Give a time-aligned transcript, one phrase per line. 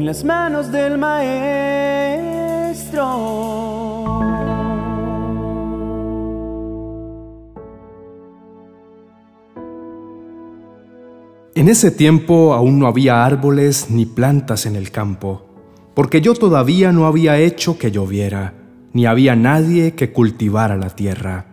[0.00, 1.50] en las manos del Maestro.
[11.54, 15.44] En ese tiempo aún no había árboles ni plantas en el campo,
[15.92, 18.54] porque yo todavía no había hecho que lloviera,
[18.94, 21.44] ni había nadie que cultivara la tierra.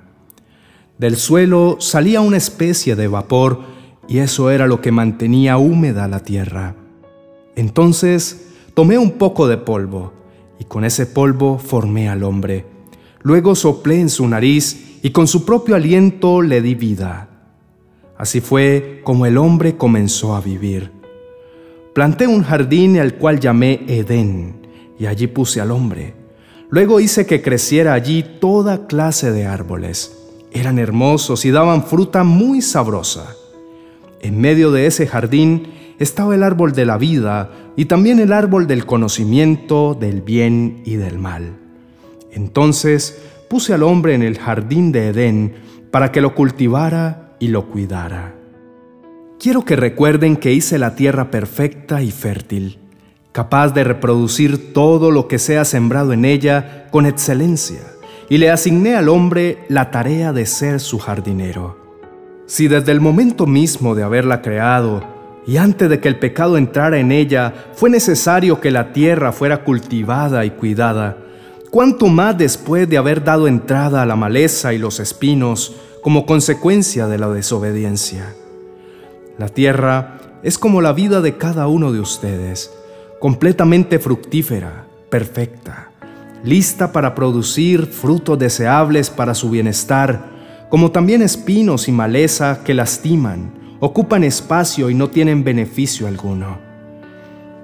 [0.97, 3.59] Del suelo salía una especie de vapor,
[4.07, 6.86] y eso era lo que mantenía húmeda la tierra.
[7.57, 10.13] Entonces tomé un poco de polvo,
[10.59, 12.65] y con ese polvo formé al hombre.
[13.21, 17.29] Luego soplé en su nariz, y con su propio aliento le di vida
[18.17, 20.91] Así fue como el hombre comenzó a vivir.
[21.93, 24.67] Planté un jardín al cual llamé Edén,
[24.99, 26.15] y allí puse al hombre.
[26.69, 30.17] Luego hice que creciera allí toda clase de árboles.
[30.51, 33.35] Eran hermosos y daban fruta muy sabrosa.
[34.21, 35.67] En medio de ese jardín
[35.99, 40.95] estaba el árbol de la vida y también el árbol del conocimiento del bien y
[40.95, 41.57] del mal.
[42.31, 45.55] Entonces puse al hombre en el jardín de Edén
[45.91, 48.35] para que lo cultivara y lo cuidara.
[49.39, 52.79] Quiero que recuerden que hice la tierra perfecta y fértil,
[53.31, 57.81] capaz de reproducir todo lo que sea sembrado en ella con excelencia,
[58.29, 61.77] y le asigné al hombre la tarea de ser su jardinero.
[62.47, 65.16] Si desde el momento mismo de haberla creado
[65.47, 69.63] y antes de que el pecado entrara en ella fue necesario que la tierra fuera
[69.63, 71.17] cultivada y cuidada,
[71.71, 77.07] cuánto más después de haber dado entrada a la maleza y los espinos, como consecuencia
[77.07, 78.35] de la desobediencia.
[79.37, 82.71] La tierra es como la vida de cada uno de ustedes,
[83.19, 85.91] completamente fructífera, perfecta,
[86.43, 90.25] lista para producir frutos deseables para su bienestar,
[90.69, 96.57] como también espinos y maleza que lastiman, ocupan espacio y no tienen beneficio alguno.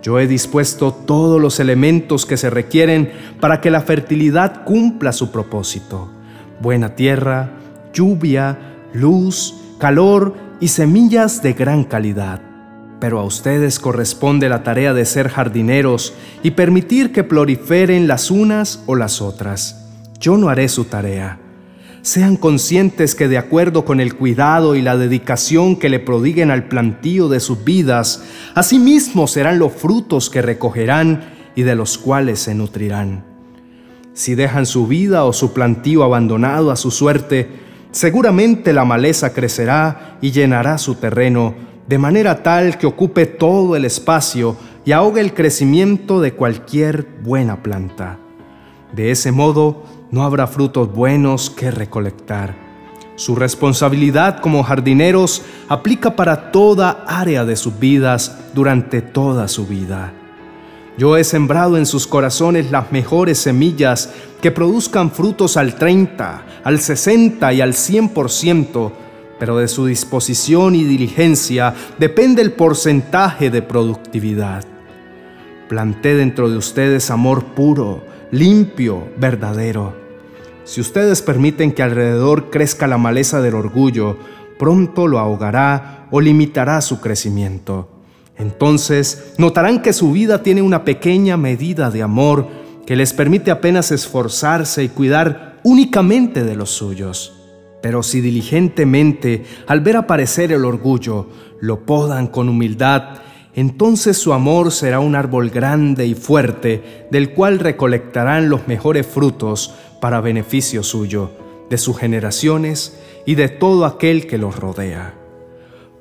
[0.01, 5.31] Yo he dispuesto todos los elementos que se requieren para que la fertilidad cumpla su
[5.31, 6.11] propósito.
[6.59, 7.51] Buena tierra,
[7.93, 8.57] lluvia,
[8.93, 12.41] luz, calor y semillas de gran calidad.
[12.99, 18.83] Pero a ustedes corresponde la tarea de ser jardineros y permitir que proliferen las unas
[18.85, 19.89] o las otras.
[20.19, 21.42] Yo no haré su tarea.
[22.03, 26.67] Sean conscientes que de acuerdo con el cuidado y la dedicación que le prodiguen al
[26.67, 32.53] plantío de sus vidas, asimismo serán los frutos que recogerán y de los cuales se
[32.53, 33.23] nutrirán.
[34.13, 40.17] Si dejan su vida o su plantío abandonado a su suerte, Seguramente la maleza crecerá
[40.19, 41.53] y llenará su terreno,
[41.87, 47.61] de manera tal que ocupe todo el espacio y ahogue el crecimiento de cualquier buena
[47.61, 48.17] planta.
[48.93, 52.55] De ese modo, no habrá frutos buenos que recolectar.
[53.15, 60.13] Su responsabilidad como jardineros aplica para toda área de sus vidas durante toda su vida.
[60.99, 66.79] Yo he sembrado en sus corazones las mejores semillas que produzcan frutos al 30, al
[66.79, 68.91] 60 y al 100%,
[69.39, 74.63] pero de su disposición y diligencia depende el porcentaje de productividad.
[75.67, 80.02] Planté dentro de ustedes amor puro, limpio, verdadero.
[80.65, 84.17] Si ustedes permiten que alrededor crezca la maleza del orgullo,
[84.57, 87.89] pronto lo ahogará o limitará su crecimiento.
[88.37, 92.47] Entonces notarán que su vida tiene una pequeña medida de amor
[92.85, 97.33] que les permite apenas esforzarse y cuidar únicamente de los suyos.
[97.81, 101.27] Pero si diligentemente, al ver aparecer el orgullo,
[101.59, 103.19] lo podan con humildad,
[103.55, 109.75] entonces su amor será un árbol grande y fuerte, del cual recolectarán los mejores frutos
[110.03, 111.31] para beneficio suyo,
[111.69, 115.13] de sus generaciones y de todo aquel que los rodea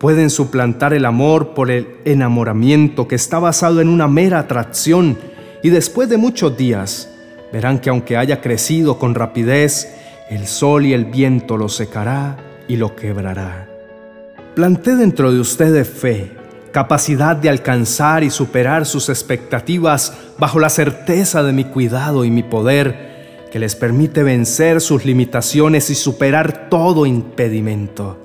[0.02, 5.16] pueden suplantar el amor por el enamoramiento que está basado en una mera atracción
[5.62, 7.08] y después de muchos días
[7.52, 9.94] verán que aunque haya crecido con rapidez,
[10.28, 12.36] el sol y el viento lo secará
[12.66, 13.68] y lo quebrará.
[14.56, 16.32] Planté dentro de ustedes fe,
[16.72, 22.42] capacidad de alcanzar y superar sus expectativas bajo la certeza de mi cuidado y mi
[22.42, 23.11] poder,
[23.52, 28.16] que les permite vencer sus limitaciones y superar todo impedimento.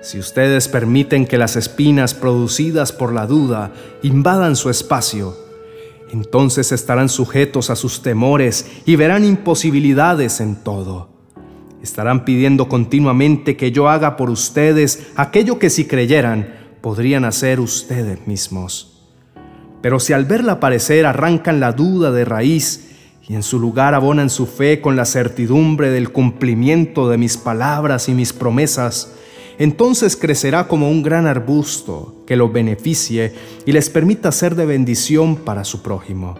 [0.00, 5.36] Si ustedes permiten que las espinas producidas por la duda invadan su espacio,
[6.10, 11.10] entonces estarán sujetos a sus temores y verán imposibilidades en todo.
[11.80, 18.26] Estarán pidiendo continuamente que yo haga por ustedes aquello que si creyeran podrían hacer ustedes
[18.26, 19.06] mismos.
[19.80, 22.89] Pero si al verla aparecer arrancan la duda de raíz
[23.30, 28.08] y en su lugar abonan su fe con la certidumbre del cumplimiento de mis palabras
[28.08, 29.12] y mis promesas,
[29.56, 33.32] entonces crecerá como un gran arbusto que los beneficie
[33.64, 36.38] y les permita ser de bendición para su prójimo.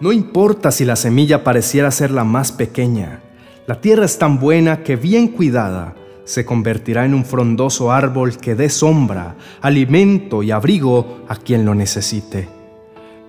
[0.00, 3.18] No importa si la semilla pareciera ser la más pequeña,
[3.66, 8.54] la tierra es tan buena que bien cuidada se convertirá en un frondoso árbol que
[8.54, 12.59] dé sombra, alimento y abrigo a quien lo necesite.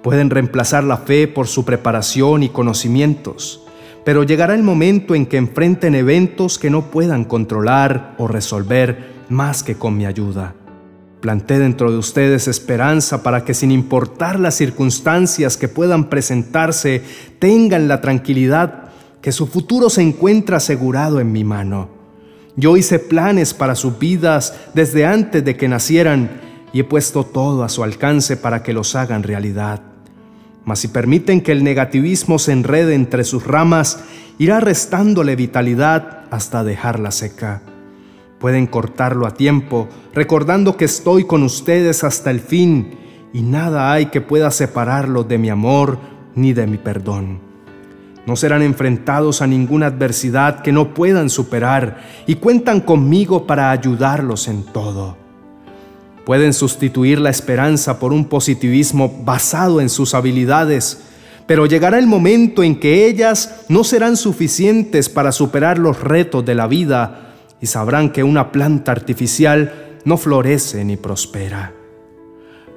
[0.03, 3.63] Pueden reemplazar la fe por su preparación y conocimientos,
[4.03, 9.62] pero llegará el momento en que enfrenten eventos que no puedan controlar o resolver más
[9.62, 10.56] que con mi ayuda.
[11.21, 17.03] Planté dentro de ustedes esperanza para que sin importar las circunstancias que puedan presentarse,
[17.38, 18.89] tengan la tranquilidad
[19.21, 21.89] que su futuro se encuentra asegurado en mi mano.
[22.56, 26.42] Yo hice planes para sus vidas desde antes de que nacieran
[26.74, 29.90] y he puesto todo a su alcance para que los hagan realidad.
[30.66, 34.04] Mas si permiten que el negativismo se enrede entre sus ramas,
[34.38, 37.62] irá restándole vitalidad hasta dejarla seca.
[38.40, 42.98] Pueden cortarlo a tiempo, recordando que estoy con ustedes hasta el fin
[43.34, 46.00] y nada hay que pueda separarlos de mi amor
[46.36, 47.40] ni de mi perdón.
[48.25, 54.48] No serán enfrentados a ninguna adversidad que no puedan superar y cuentan conmigo para ayudarlos
[54.48, 55.20] en todo.
[56.25, 61.01] Pueden sustituir la esperanza por un positivismo basado en sus habilidades,
[61.47, 66.56] pero llegará el momento en que ellas no serán suficientes para superar los retos de
[66.56, 71.73] la vida y sabrán que una planta artificial no florece ni prospera.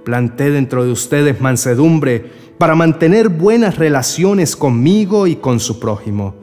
[0.05, 6.35] Planté dentro de ustedes mansedumbre para mantener buenas relaciones conmigo y con su prójimo,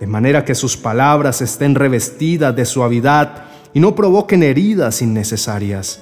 [0.00, 6.00] de manera que sus palabras estén revestidas de suavidad y no provoquen heridas innecesarias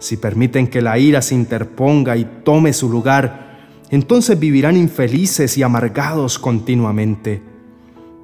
[0.00, 3.50] si permiten que la ira se interponga y tome su lugar,
[3.90, 7.42] entonces vivirán infelices y amargados continuamente.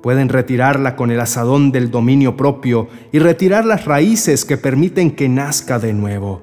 [0.02, 5.28] Pueden retirarla con el asadón del dominio propio y retirar las raíces que permiten que
[5.28, 6.42] nazca de nuevo.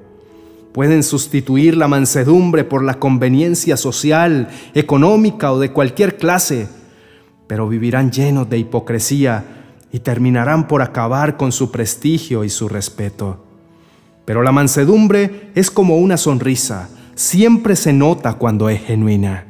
[0.72, 6.68] Pueden sustituir la mansedumbre por la conveniencia social, económica o de cualquier clase,
[7.48, 9.46] pero vivirán llenos de hipocresía
[9.92, 13.53] y terminarán por acabar con su prestigio y su respeto.
[14.26, 19.46] Pero la mansedumbre es como una sonrisa, siempre se nota cuando es genuina.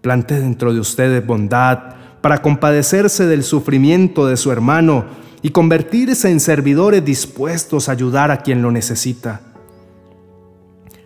[0.00, 5.06] Plante dentro de ustedes bondad para compadecerse del sufrimiento de su hermano
[5.40, 9.40] y convertirse en servidores dispuestos a ayudar a quien lo necesita.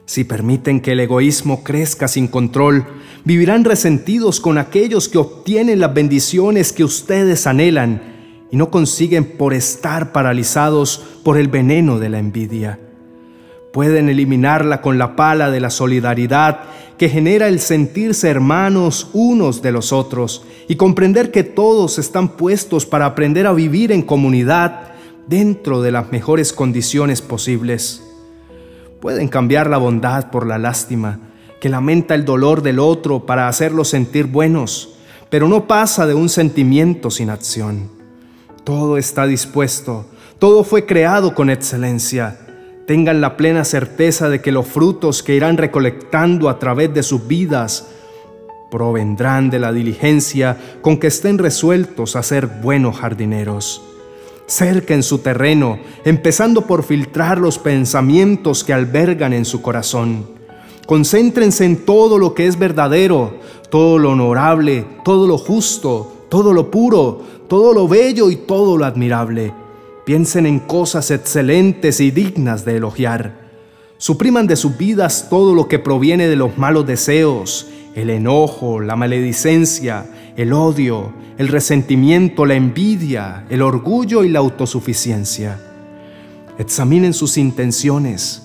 [0.06, 2.86] Si permiten que el egoísmo crezca sin control,
[3.24, 8.17] vivirán resentidos con aquellos que obtienen las bendiciones que ustedes anhelan
[8.50, 12.78] y no consiguen por estar paralizados por el veneno de la envidia.
[13.72, 16.60] Pueden eliminarla con la pala de la solidaridad
[16.96, 22.86] que genera el sentirse hermanos unos de los otros y comprender que todos están puestos
[22.86, 24.92] para aprender a vivir en comunidad
[25.28, 28.02] dentro de las mejores condiciones posibles.
[29.00, 31.20] Pueden cambiar la bondad por la lástima,
[31.60, 34.94] que lamenta el dolor del otro para hacerlo sentir buenos,
[35.30, 37.97] pero no pasa de un sentimiento sin acción.
[38.68, 40.04] Todo está dispuesto,
[40.38, 42.38] todo fue creado con excelencia.
[42.86, 47.26] Tengan la plena certeza de que los frutos que irán recolectando a través de sus
[47.26, 47.88] vidas
[48.70, 53.80] provendrán de la diligencia con que estén resueltos a ser buenos jardineros.
[54.46, 60.26] Cerquen su terreno, empezando por filtrar los pensamientos que albergan en su corazón.
[60.84, 63.38] Concéntrense en todo lo que es verdadero,
[63.70, 68.84] todo lo honorable, todo lo justo, todo lo puro, todo lo bello y todo lo
[68.84, 69.52] admirable.
[70.04, 73.48] Piensen en cosas excelentes y dignas de elogiar.
[73.98, 78.96] Supriman de sus vidas todo lo que proviene de los malos deseos, el enojo, la
[78.96, 80.06] maledicencia,
[80.36, 85.60] el odio, el resentimiento, la envidia, el orgullo y la autosuficiencia.
[86.58, 88.42] Examinen sus intenciones,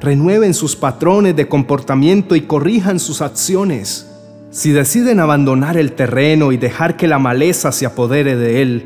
[0.00, 4.06] renueven sus patrones de comportamiento y corrijan sus acciones.
[4.56, 8.84] Si deciden abandonar el terreno y dejar que la maleza se apodere de él,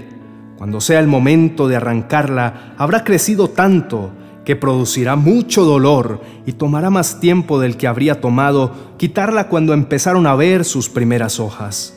[0.59, 4.11] cuando sea el momento de arrancarla, habrá crecido tanto
[4.45, 10.27] que producirá mucho dolor y tomará más tiempo del que habría tomado quitarla cuando empezaron
[10.27, 11.95] a ver sus primeras hojas.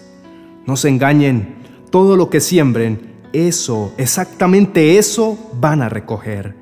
[0.68, 1.56] No se engañen,
[1.90, 6.56] todo lo que siembren, eso, exactamente eso van a recoger.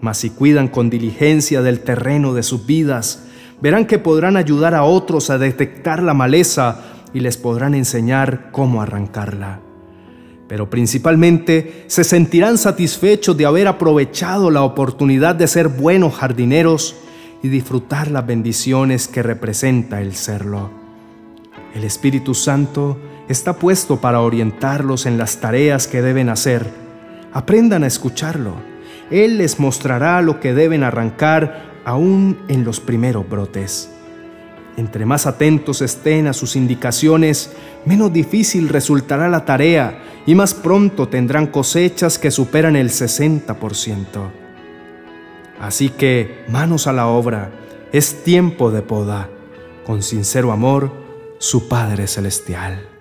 [0.00, 3.25] Mas si cuidan con diligencia del terreno de sus vidas,
[3.60, 6.80] verán que podrán ayudar a otros a detectar la maleza
[7.12, 9.60] y les podrán enseñar cómo arrancarla.
[10.48, 16.94] Pero principalmente se sentirán satisfechos de haber aprovechado la oportunidad de ser buenos jardineros
[17.42, 20.70] y disfrutar las bendiciones que representa el serlo.
[21.74, 22.96] El Espíritu Santo
[23.28, 26.66] está puesto para orientarlos en las tareas que deben hacer.
[27.32, 28.54] Aprendan a escucharlo
[29.10, 33.88] Él les mostrará lo que deben arrancar aún en los primeros brotes.
[34.76, 37.52] Entre más atentos estén a sus indicaciones,
[37.86, 44.04] menos difícil resultará la tarea y más pronto tendrán cosechas que superan el 60%.
[45.60, 47.52] Así que, manos a la obra,
[47.92, 49.30] es tiempo de poda,
[49.86, 50.92] con sincero amor,
[51.38, 52.95] su Padre Celestial.